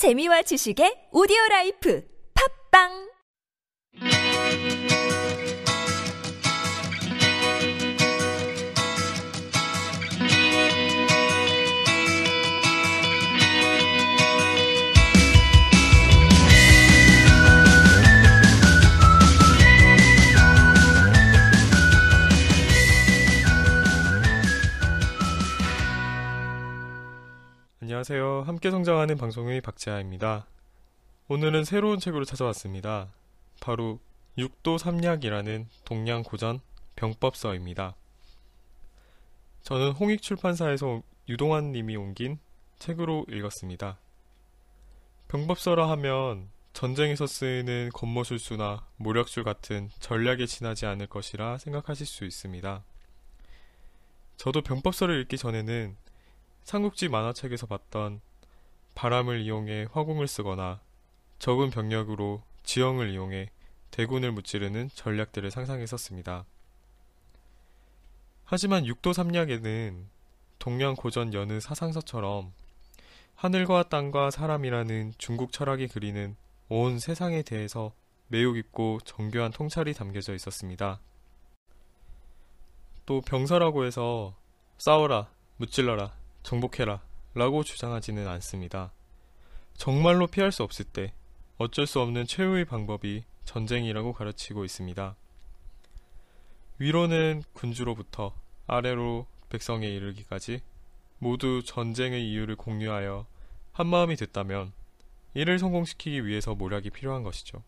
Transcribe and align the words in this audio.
재미와 0.00 0.40
지식의 0.48 1.12
오디오 1.12 1.36
라이프. 1.50 2.00
팝빵 2.32 3.09
안녕하세요. 28.00 28.44
함께 28.46 28.70
성장하는 28.70 29.18
방송의 29.18 29.60
박재하입니다. 29.60 30.46
오늘은 31.28 31.64
새로운 31.64 31.98
책으로 31.98 32.24
찾아왔습니다. 32.24 33.12
바로 33.60 34.00
육도 34.38 34.78
삼약이라는 34.78 35.68
동양 35.84 36.22
고전 36.22 36.60
병법서입니다. 36.96 37.94
저는 39.64 39.92
홍익 39.92 40.22
출판사에서 40.22 41.02
유동환 41.28 41.72
님이 41.72 41.94
옮긴 41.96 42.38
책으로 42.78 43.26
읽었습니다. 43.28 43.98
병법서라 45.28 45.90
하면 45.90 46.48
전쟁에서 46.72 47.26
쓰이는 47.26 47.90
권모술수나 47.92 48.86
모력술 48.96 49.44
같은 49.44 49.90
전략에 50.00 50.46
지나지 50.46 50.86
않을 50.86 51.06
것이라 51.06 51.58
생각하실 51.58 52.06
수 52.06 52.24
있습니다. 52.24 52.82
저도 54.38 54.62
병법서를 54.62 55.20
읽기 55.20 55.36
전에는 55.36 55.96
삼국지 56.64 57.08
만화책에서 57.08 57.66
봤던 57.66 58.20
바람을 58.94 59.40
이용해 59.40 59.88
화공을 59.92 60.28
쓰거나 60.28 60.80
적은 61.38 61.70
병력으로 61.70 62.42
지형을 62.62 63.10
이용해 63.10 63.50
대군을 63.90 64.32
무찌르는 64.32 64.90
전략들을 64.94 65.50
상상했었습니다. 65.50 66.44
하지만 68.44 68.86
육도 68.86 69.12
삼략에는 69.12 70.08
동양 70.58 70.94
고전 70.94 71.32
여느 71.34 71.60
사상서처럼 71.60 72.52
하늘과 73.34 73.84
땅과 73.84 74.30
사람이라는 74.30 75.14
중국 75.16 75.52
철학이 75.52 75.88
그리는 75.88 76.36
온 76.68 76.98
세상에 76.98 77.42
대해서 77.42 77.92
매우 78.28 78.52
깊고 78.52 79.00
정교한 79.04 79.50
통찰이 79.50 79.94
담겨져 79.94 80.34
있었습니다. 80.34 81.00
또 83.06 83.20
병서라고 83.22 83.86
해서 83.86 84.36
싸워라, 84.78 85.30
무찔러라, 85.56 86.12
정복해라 86.42 87.00
라고 87.34 87.62
주장하지는 87.62 88.26
않습니다. 88.26 88.92
정말로 89.74 90.26
피할 90.26 90.52
수 90.52 90.62
없을 90.62 90.84
때 90.84 91.12
어쩔 91.58 91.86
수 91.86 92.00
없는 92.00 92.26
최후의 92.26 92.64
방법이 92.64 93.24
전쟁이라고 93.44 94.12
가르치고 94.12 94.64
있습니다. 94.64 95.16
위로는 96.78 97.42
군주로부터 97.52 98.34
아래로 98.66 99.26
백성에 99.50 99.86
이르기까지 99.86 100.60
모두 101.18 101.62
전쟁의 101.64 102.30
이유를 102.30 102.56
공유하여 102.56 103.26
한마음이 103.72 104.16
됐다면 104.16 104.72
이를 105.34 105.58
성공시키기 105.58 106.26
위해서 106.26 106.54
모략이 106.54 106.90
필요한 106.90 107.22
것이죠. 107.22 107.62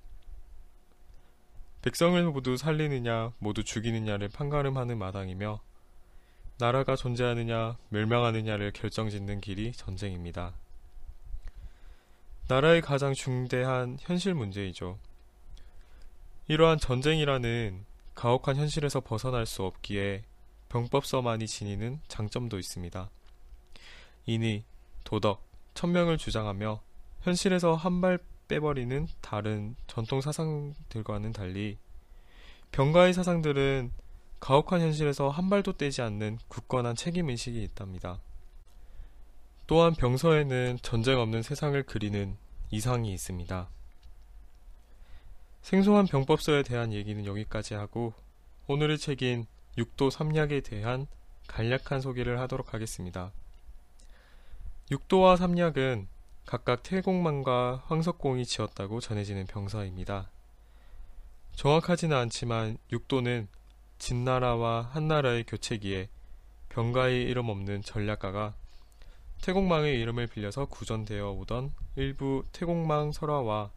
백성을 1.82 2.22
모두 2.30 2.56
살리느냐 2.56 3.32
모두 3.38 3.64
죽이느냐를 3.64 4.28
판가름하는 4.28 4.98
마당이며 4.98 5.60
나라가 6.62 6.94
존재하느냐 6.94 7.76
멸망하느냐를 7.88 8.70
결정짓는 8.70 9.40
길이 9.40 9.72
전쟁입니다. 9.72 10.54
나라의 12.46 12.80
가장 12.80 13.14
중대한 13.14 13.96
현실 14.00 14.32
문제이죠. 14.34 14.96
이러한 16.46 16.78
전쟁이라는 16.78 17.84
가혹한 18.14 18.54
현실에서 18.54 19.00
벗어날 19.00 19.44
수 19.44 19.64
없기에 19.64 20.22
병법서만이 20.68 21.48
지니는 21.48 21.98
장점도 22.06 22.60
있습니다. 22.60 23.10
이니 24.26 24.64
도덕, 25.02 25.44
천명을 25.74 26.16
주장하며 26.16 26.80
현실에서 27.22 27.74
한 27.74 28.00
발 28.00 28.20
빼버리는 28.46 29.08
다른 29.20 29.74
전통 29.88 30.20
사상들과는 30.20 31.32
달리 31.32 31.76
병가의 32.70 33.14
사상들은 33.14 33.90
가혹한 34.42 34.80
현실에서 34.80 35.28
한 35.28 35.48
발도 35.48 35.74
떼지 35.74 36.02
않는 36.02 36.36
굳건한 36.48 36.96
책임의식이 36.96 37.62
있답니다. 37.62 38.18
또한 39.68 39.94
병서에는 39.94 40.80
전쟁 40.82 41.20
없는 41.20 41.42
세상을 41.42 41.80
그리는 41.84 42.36
이상이 42.72 43.12
있습니다. 43.12 43.68
생소한 45.62 46.08
병법서에 46.08 46.64
대한 46.64 46.92
얘기는 46.92 47.24
여기까지 47.24 47.74
하고 47.74 48.14
오늘의 48.66 48.98
책인 48.98 49.46
육도 49.78 50.10
삼약에 50.10 50.62
대한 50.62 51.06
간략한 51.46 52.00
소개를 52.00 52.40
하도록 52.40 52.74
하겠습니다. 52.74 53.30
육도와 54.90 55.36
삼약은 55.36 56.08
각각 56.46 56.82
태공만과 56.82 57.84
황석공이 57.86 58.44
지었다고 58.46 58.98
전해지는 58.98 59.46
병사입니다. 59.46 60.30
정확하지는 61.54 62.16
않지만 62.16 62.78
육도는 62.90 63.46
진나라와 64.02 64.90
한나라의 64.90 65.44
교체기에 65.44 66.08
병가의 66.70 67.22
이름 67.22 67.48
없는 67.48 67.82
전략가가 67.82 68.52
태공망의 69.42 70.00
이름을 70.00 70.26
빌려서 70.26 70.66
구전되어 70.66 71.30
오던 71.30 71.72
일부 71.94 72.44
태공망 72.50 73.12
설화와 73.12 73.70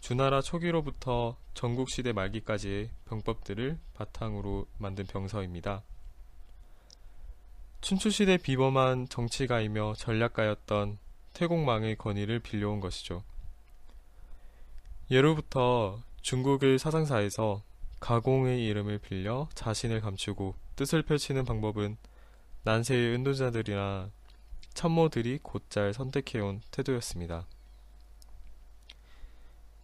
주나라 0.00 0.40
초기로부터 0.40 1.36
전국시대 1.52 2.14
말기까지의 2.14 2.88
병법들을 3.10 3.78
바탕으로 3.92 4.66
만든 4.78 5.04
병서입니다. 5.04 5.82
춘추시대 7.82 8.38
비범한 8.38 9.06
정치가이며 9.10 9.96
전략가였던 9.98 10.96
태공망의 11.34 11.96
권위를 11.96 12.38
빌려온 12.38 12.80
것이죠. 12.80 13.22
예로부터 15.10 16.00
중국의 16.22 16.78
사상사에서 16.78 17.67
가공의 18.00 18.64
이름을 18.66 18.98
빌려 18.98 19.48
자신을 19.54 20.00
감추고 20.00 20.54
뜻을 20.76 21.02
펼치는 21.02 21.44
방법은 21.44 21.96
난세의 22.62 23.14
은도자들이나 23.14 24.10
참모들이 24.74 25.38
곧잘 25.42 25.92
선택해온 25.92 26.60
태도였습니다. 26.70 27.46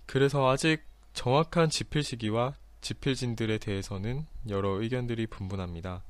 그래서 0.06 0.48
아직 0.48 0.82
정확한 1.12 1.70
지필 1.70 2.02
시기와 2.02 2.54
지필진들에 2.80 3.58
대해서는 3.58 4.26
여러 4.48 4.81
의견들이 4.81 5.26
분분합니다. 5.26 6.04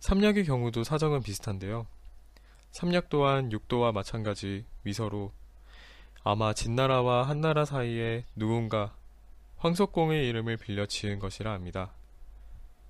삼약의 0.00 0.44
경우도 0.44 0.84
사정은 0.84 1.22
비슷한데요. 1.22 1.86
삼약 2.70 3.08
또한 3.08 3.50
육도와 3.50 3.92
마찬가지 3.92 4.64
위서로 4.84 5.32
아마 6.22 6.52
진나라와 6.52 7.28
한나라 7.28 7.64
사이에 7.64 8.24
누군가 8.36 8.94
황석공의 9.58 10.28
이름을 10.28 10.58
빌려 10.58 10.86
지은 10.86 11.18
것이라 11.18 11.52
합니다. 11.52 11.94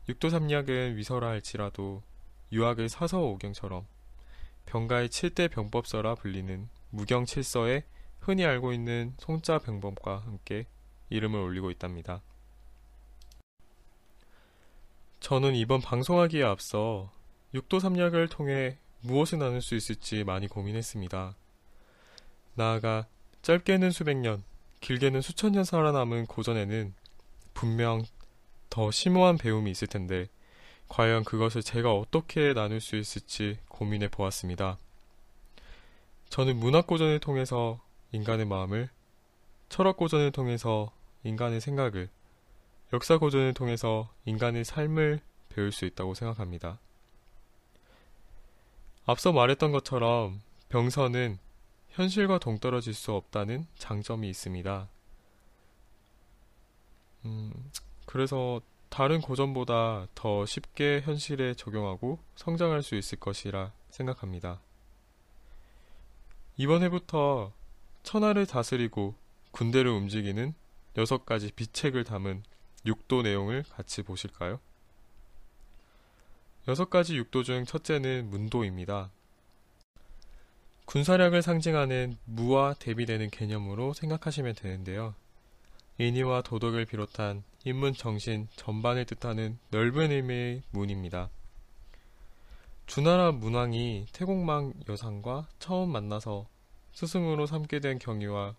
육도삼약은 0.09 0.97
위서라 0.97 1.29
할지라도 1.29 2.03
유학의 2.53 2.89
사서 2.89 3.21
오경처럼 3.21 3.87
병가의 4.67 5.09
7대 5.09 5.51
병법서라 5.51 6.17
불리는 6.17 6.69
무경칠서에 6.91 7.85
흔히 8.21 8.45
알고 8.45 8.73
있는 8.73 9.15
송자 9.19 9.59
병법과 9.59 10.19
함께 10.19 10.67
이름을 11.11 11.39
올리고 11.39 11.71
있답니다. 11.71 12.23
저는 15.21 15.55
이번 15.55 15.81
방송하기에 15.81 16.43
앞서 16.43 17.13
육도삼약을 17.55 18.29
통해 18.29 18.79
무엇을 19.01 19.39
나눌 19.39 19.63
수 19.63 19.77
있을지 19.77 20.25
많이 20.25 20.49
고민했습니다. 20.49 21.37
나아가 22.55 23.07
짧게는 23.43 23.93
수백 23.93 24.17
년, 24.17 24.43
길게는 24.87 25.21
수천 25.21 25.51
년 25.51 25.65
살아남은 25.65 26.27
고전에는 26.27 26.95
분명 27.55 28.05
더 28.71 28.93
심오한 28.93 29.37
배움이 29.37 29.69
있을 29.73 29.89
텐데 29.89 30.29
과연 30.87 31.25
그것을 31.25 31.65
제가 31.65 31.93
어떻게 31.93 32.55
나눌 32.55 32.81
수 32.81 32.95
있을지 32.95 33.59
고민해 33.69 34.07
보았습니다. 34.07 34.79
저는 36.29 36.59
문학고전을 36.59 37.19
통해서 37.19 37.81
인간의 38.13 38.47
마음을, 38.47 38.89
철학고전을 39.71 40.31
통해서 40.31 40.93
인간의 41.25 41.61
생각을, 41.61 42.09
역사고전을 42.93 43.55
통해서 43.55 44.09
인간의 44.25 44.65
삶을 44.65 45.19
배울 45.49 45.73
수 45.73 45.85
있다고 45.85 46.15
생각합니다. 46.15 46.79
앞서 49.05 49.33
말했던 49.33 49.73
것처럼 49.73 50.43
병서는 50.69 51.41
현실과 51.97 52.39
동떨어질 52.39 52.93
수 52.93 53.13
없다는 53.13 53.67
장점이 53.79 54.29
있습니다. 54.29 54.87
음, 57.25 57.71
그래서 58.05 58.61
다른 58.91 59.23
고전보다 59.23 60.07
더 60.15 60.45
쉽게 60.45 61.01
현실에 61.01 61.55
적용하고 61.55 62.19
성장할 62.35 62.83
수 62.83 62.97
있을 62.97 63.19
것이라 63.19 63.73
생각합니다. 63.89 64.61
이번 66.59 66.83
해부터 66.83 67.55
천하를 68.03 68.45
다스리고 68.45 69.15
군대를 69.53 69.91
움직이는 69.91 70.55
여섯 70.99 71.25
가지 71.25 71.51
비책을 71.51 72.05
담은 72.05 72.43
육도 72.85 73.23
내용을 73.23 73.65
같이 73.71 74.03
보실까요? 74.03 74.61
여섯 76.69 76.91
가지 76.91 77.17
육도 77.17 77.43
중 77.43 77.65
첫째는 77.65 78.29
문도입니다. 78.29 79.11
군사력을 80.87 81.43
상징하는 81.43 82.17
무와 82.27 82.75
대비되는 82.75 83.31
개념으로 83.31 83.93
생각하시면 83.93 84.55
되는데요. 84.55 85.15
인의와 85.99 86.43
도덕을 86.43 86.85
비롯한 86.85 87.43
인문 87.65 87.93
정신 87.93 88.47
전반을 88.55 89.05
뜻하는 89.05 89.59
넓은 89.71 90.13
의미의 90.13 90.63
문입니다. 90.71 91.29
주나라 92.87 93.33
문왕이 93.33 94.07
태공망 94.13 94.75
여상과 94.89 95.49
처음 95.59 95.91
만나서 95.91 96.47
스승으로 96.93 97.47
삼게 97.47 97.81
된 97.81 97.99
경위와 97.99 98.55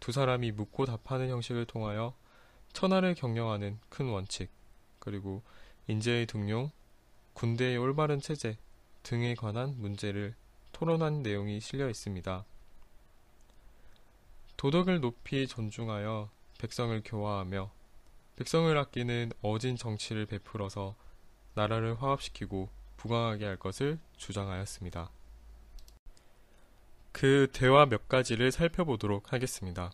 두 0.00 0.12
사람이 0.12 0.52
묻고 0.52 0.86
답하는 0.86 1.28
형식을 1.28 1.66
통하여 1.66 2.14
천하를 2.72 3.14
경영하는 3.14 3.78
큰 3.90 4.08
원칙, 4.08 4.48
그리고 4.98 5.42
인재의 5.88 6.24
등용, 6.24 6.70
군대의 7.34 7.76
올바른 7.76 8.18
체제 8.18 8.56
등에 9.02 9.34
관한 9.34 9.74
문제를 9.78 10.34
토론한 10.76 11.22
내용이 11.22 11.58
실려 11.58 11.88
있습니다. 11.88 12.44
도덕을 14.58 15.00
높이 15.00 15.46
존중하여 15.46 16.28
백성을 16.58 17.02
교화하며 17.02 17.72
백성을 18.36 18.76
아끼는 18.76 19.32
어진 19.40 19.76
정치를 19.76 20.26
베풀어서 20.26 20.94
나라를 21.54 22.02
화합시키고 22.02 22.68
부강하게 22.98 23.46
할 23.46 23.56
것을 23.56 23.98
주장하였습니다. 24.18 25.10
그 27.10 27.48
대화 27.54 27.86
몇 27.86 28.06
가지를 28.06 28.52
살펴보도록 28.52 29.32
하겠습니다. 29.32 29.90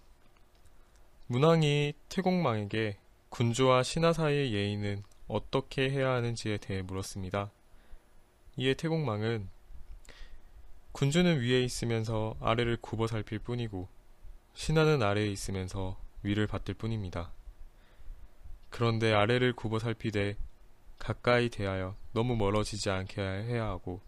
문왕이 1.28 1.94
태공망에게 2.08 2.98
군주와 3.28 3.84
신하 3.84 4.12
사이의 4.12 4.52
예의는 4.52 5.04
어떻게 5.28 5.88
해야 5.90 6.10
하는지에 6.10 6.56
대해 6.56 6.82
물었습니다. 6.82 7.52
이에 8.56 8.74
태공망은 8.74 9.48
군주는 10.92 11.40
위에 11.40 11.62
있으면서 11.62 12.36
아래를 12.40 12.76
굽어 12.76 13.06
살필 13.06 13.40
뿐이고 13.40 13.88
신하는 14.54 15.02
아래에 15.02 15.26
있으면서 15.28 15.98
위를 16.22 16.46
받들 16.46 16.74
뿐입니다. 16.74 17.32
그런데 18.70 19.12
아래를 19.12 19.54
굽어 19.54 19.78
살피되 19.78 20.36
가까이 20.98 21.48
대하여 21.48 21.96
너무 22.12 22.36
멀어지지 22.36 22.90
않게 22.90 23.20
해야 23.20 23.66
하고 23.66 24.00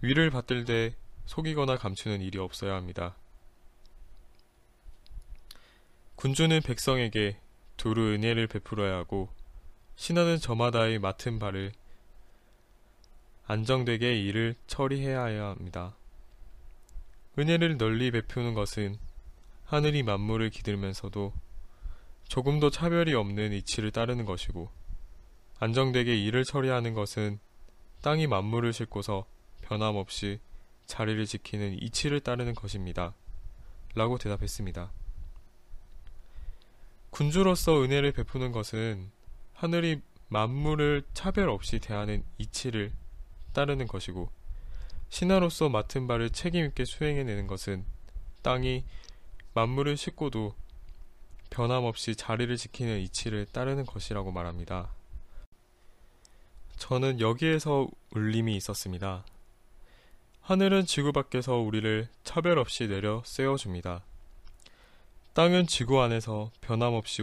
위를 0.00 0.30
받들되 0.30 0.94
속이거나 1.26 1.76
감추는 1.76 2.20
일이 2.20 2.38
없어야 2.38 2.74
합니다. 2.74 3.16
군주는 6.16 6.60
백성에게 6.60 7.38
두루 7.76 8.14
은혜를 8.14 8.46
베풀어야 8.46 8.96
하고 8.96 9.28
신하는 9.96 10.38
저마다의 10.38 10.98
맡은 10.98 11.38
바를 11.38 11.72
안정되게 13.46 14.20
일을 14.22 14.54
처리해야 14.66 15.46
합니다. 15.46 15.96
은혜를 17.38 17.78
널리 17.78 18.10
베푸는 18.10 18.54
것은 18.54 18.98
하늘이 19.64 20.02
만물을 20.02 20.50
기들면서도 20.50 21.32
조금도 22.28 22.70
차별이 22.70 23.14
없는 23.14 23.52
이치를 23.52 23.90
따르는 23.90 24.24
것이고 24.24 24.70
안정되게 25.58 26.16
일을 26.16 26.44
처리하는 26.44 26.94
것은 26.94 27.38
땅이 28.02 28.26
만물을 28.26 28.72
싣고서 28.72 29.26
변함없이 29.62 30.40
자리를 30.86 31.24
지키는 31.24 31.80
이치를 31.82 32.20
따르는 32.20 32.54
것입니다. 32.54 33.14
라고 33.94 34.18
대답했습니다. 34.18 34.90
군주로서 37.10 37.82
은혜를 37.82 38.12
베푸는 38.12 38.52
것은 38.52 39.10
하늘이 39.52 40.00
만물을 40.28 41.04
차별 41.12 41.48
없이 41.50 41.78
대하는 41.78 42.24
이치를 42.38 42.92
따르는 43.52 43.86
것이고 43.86 44.30
신하로서 45.08 45.68
맡은 45.68 46.06
바를 46.06 46.30
책임있게 46.30 46.84
수행해내는 46.84 47.46
것은 47.46 47.84
땅이 48.42 48.84
만물을 49.54 49.96
싣고도 49.96 50.54
변함없이 51.50 52.16
자리를 52.16 52.56
지키는 52.56 53.00
이치를 53.00 53.46
따르는 53.46 53.84
것이라고 53.84 54.32
말합니다. 54.32 54.90
저는 56.78 57.20
여기에서 57.20 57.88
울림이 58.14 58.56
있었습니다. 58.56 59.24
하늘은 60.40 60.86
지구 60.86 61.12
밖에서 61.12 61.56
우리를 61.56 62.08
차별 62.24 62.58
없이 62.58 62.88
내려 62.88 63.22
세워줍니다. 63.24 64.02
땅은 65.34 65.66
지구 65.66 66.00
안에서 66.02 66.50
변함없이 66.60 67.22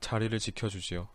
자리를 0.00 0.38
지켜주지요. 0.38 1.08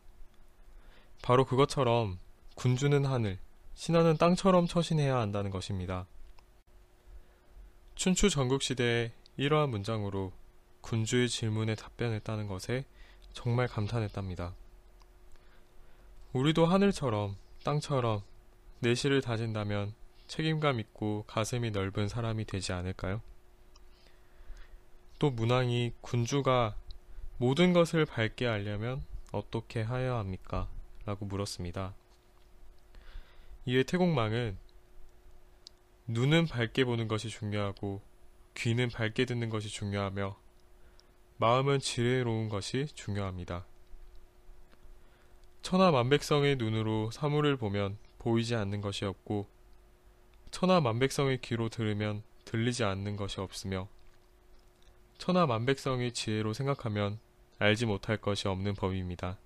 바로 1.21 1.45
그것처럼 1.45 2.19
군주는 2.55 3.05
하늘, 3.05 3.39
신하는 3.77 4.17
땅처럼 4.17 4.65
처신해야 4.65 5.17
한다는 5.17 5.51
것입니다. 5.51 6.07
춘추 7.93 8.31
전국시대에 8.31 9.11
이러한 9.37 9.69
문장으로 9.69 10.33
군주의 10.81 11.29
질문에 11.29 11.75
답변했다는 11.75 12.47
것에 12.47 12.85
정말 13.33 13.67
감탄했답니다. 13.67 14.55
우리도 16.33 16.65
하늘처럼 16.65 17.35
땅처럼 17.63 18.23
내실을 18.79 19.21
다진다면 19.21 19.93
책임감 20.25 20.79
있고 20.79 21.23
가슴이 21.27 21.69
넓은 21.69 22.07
사람이 22.07 22.45
되지 22.45 22.73
않을까요? 22.73 23.21
또 25.19 25.29
문왕이 25.29 25.93
군주가 26.01 26.75
모든 27.37 27.73
것을 27.73 28.07
밝게 28.07 28.47
알려면 28.47 29.05
어떻게 29.31 29.83
하여야 29.83 30.15
합니까? 30.17 30.67
라고 31.05 31.25
물었습니다. 31.25 31.93
이에 33.67 33.83
태공망은 33.83 34.57
눈은 36.07 36.47
밝게 36.47 36.85
보는 36.85 37.09
것이 37.09 37.27
중요하고 37.27 38.01
귀는 38.55 38.87
밝게 38.87 39.25
듣는 39.25 39.49
것이 39.49 39.67
중요하며 39.67 40.37
마음은 41.35 41.79
지혜로운 41.79 42.47
것이 42.47 42.87
중요합니다. 42.95 43.65
천하 45.63 45.91
만백성의 45.91 46.55
눈으로 46.55 47.11
사물을 47.11 47.57
보면 47.57 47.97
보이지 48.19 48.55
않는 48.55 48.79
것이 48.79 49.03
없고 49.03 49.49
천하 50.49 50.79
만백성의 50.79 51.41
귀로 51.41 51.67
들으면 51.67 52.23
들리지 52.45 52.85
않는 52.85 53.17
것이 53.17 53.41
없으며 53.41 53.89
천하 55.17 55.45
만백성의 55.45 56.13
지혜로 56.13 56.53
생각하면 56.53 57.19
알지 57.59 57.85
못할 57.85 58.15
것이 58.15 58.47
없는 58.47 58.75
법입니다. 58.75 59.37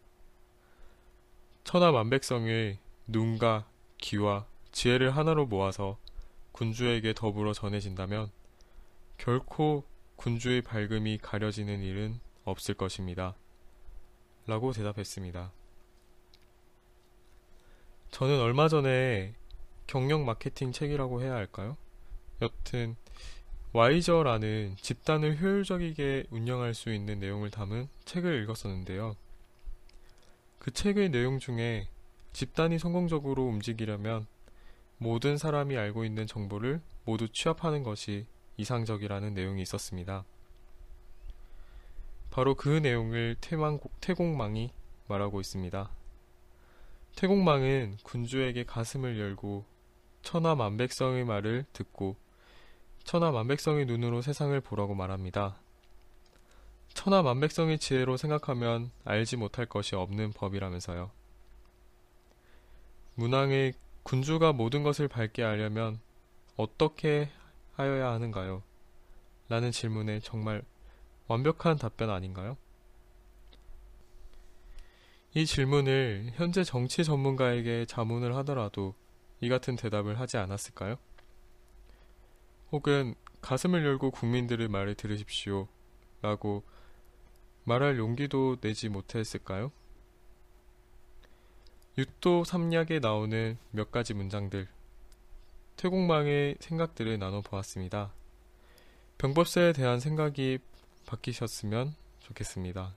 천하 1.63 1.91
만백성의 1.91 2.77
눈과 3.07 3.70
귀와 4.01 4.45
지혜를 4.71 5.15
하나로 5.15 5.45
모아서 5.45 5.97
군주에게 6.51 7.13
더불어 7.13 7.53
전해진다면 7.53 8.29
결코 9.17 9.85
군주의 10.15 10.61
밝음이 10.61 11.19
가려지는 11.19 11.81
일은 11.81 12.19
없을 12.43 12.75
것입니다. 12.75 13.35
라고 14.47 14.73
대답했습니다. 14.73 15.51
저는 18.11 18.39
얼마 18.41 18.67
전에 18.67 19.33
경력 19.87 20.23
마케팅 20.23 20.71
책이라고 20.71 21.21
해야 21.21 21.33
할까요? 21.33 21.77
여튼 22.41 22.95
와이저라는 23.73 24.75
집단을 24.81 25.39
효율적이게 25.39 26.25
운영할 26.29 26.73
수 26.73 26.93
있는 26.93 27.19
내용을 27.19 27.51
담은 27.51 27.87
책을 28.05 28.43
읽었었는데요. 28.43 29.15
그 30.59 30.71
책의 30.71 31.09
내용 31.09 31.39
중에 31.39 31.87
집단이 32.33 32.79
성공적으로 32.79 33.45
움직이려면 33.45 34.27
모든 34.97 35.37
사람이 35.37 35.77
알고 35.77 36.05
있는 36.05 36.27
정보를 36.27 36.81
모두 37.05 37.27
취합하는 37.29 37.83
것이 37.83 38.27
이상적이라는 38.57 39.33
내용이 39.33 39.61
있었습니다. 39.63 40.23
바로 42.29 42.55
그 42.55 42.69
내용을 42.69 43.35
태망, 43.41 43.79
태공망이 43.99 44.71
말하고 45.07 45.41
있습니다. 45.41 45.89
태공망은 47.15 47.97
군주에게 48.03 48.63
가슴을 48.63 49.19
열고 49.19 49.65
천하 50.21 50.55
만백성의 50.55 51.25
말을 51.25 51.65
듣고 51.73 52.15
천하 53.03 53.31
만백성의 53.31 53.85
눈으로 53.85 54.21
세상을 54.21 54.59
보라고 54.61 54.95
말합니다. 54.95 55.59
천하 56.93 57.21
만백성의 57.21 57.79
지혜로 57.79 58.17
생각하면 58.17 58.91
알지 59.03 59.37
못할 59.37 59.65
것이 59.65 59.95
없는 59.95 60.31
법이라면서요. 60.33 61.11
문왕의 63.21 63.73
군주가 64.01 64.51
모든 64.51 64.81
것을 64.81 65.07
밝게 65.07 65.43
알려면 65.43 65.99
어떻게 66.57 67.29
하여야 67.73 68.11
하는가요? 68.13 68.63
라는 69.47 69.69
질문에 69.69 70.21
정말 70.21 70.63
완벽한 71.27 71.77
답변 71.77 72.09
아닌가요? 72.09 72.57
이 75.35 75.45
질문을 75.45 76.31
현재 76.33 76.63
정치 76.63 77.03
전문가에게 77.03 77.85
자문을 77.85 78.35
하더라도 78.37 78.95
이 79.39 79.49
같은 79.49 79.75
대답을 79.75 80.19
하지 80.19 80.37
않았을까요? 80.37 80.95
혹은 82.71 83.13
가슴을 83.41 83.85
열고 83.85 84.09
국민들의 84.09 84.67
말을 84.67 84.95
들으십시오. 84.95 85.67
라고 86.23 86.63
말할 87.65 87.99
용기도 87.99 88.59
내지 88.61 88.89
못했을까요? 88.89 89.71
육도 92.01 92.45
삼약에 92.45 92.97
나오는 92.97 93.59
몇 93.69 93.91
가지 93.91 94.15
문장들, 94.15 94.67
퇴공망의 95.77 96.55
생각들을 96.59 97.19
나눠보았습니다. 97.19 98.11
병법사에 99.19 99.73
대한 99.73 99.99
생각이 99.99 100.57
바뀌셨으면 101.05 101.93
좋겠습니다. 102.21 102.95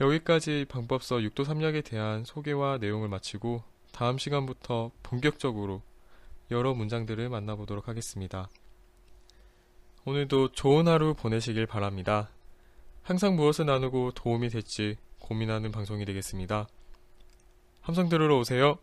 여기까지 0.00 0.66
방법서 0.68 1.20
육도 1.20 1.42
삼약에 1.42 1.80
대한 1.80 2.24
소개와 2.24 2.78
내용을 2.78 3.08
마치고 3.08 3.64
다음 3.90 4.18
시간부터 4.18 4.92
본격적으로 5.02 5.82
여러 6.52 6.74
문장들을 6.74 7.28
만나보도록 7.28 7.88
하겠습니다. 7.88 8.50
오늘도 10.04 10.52
좋은 10.52 10.86
하루 10.86 11.14
보내시길 11.14 11.66
바랍니다. 11.66 12.30
항상 13.02 13.34
무엇을 13.34 13.66
나누고 13.66 14.12
도움이 14.12 14.48
될지 14.48 14.96
고민하는 15.18 15.72
방송이 15.72 16.04
되겠습니다. 16.04 16.68
함성 17.82 18.08
들으러 18.08 18.38
오세요. 18.38 18.78